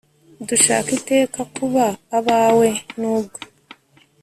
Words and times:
dushaka 0.47 0.89
iteka 0.99 1.39
kuba 1.55 1.85
abawe; 2.17 2.69
n'ubwo 2.99 3.39